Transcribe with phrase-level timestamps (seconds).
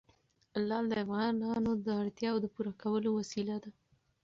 [0.67, 3.71] لعل د افغانانو د اړتیاوو د پوره کولو وسیله ده.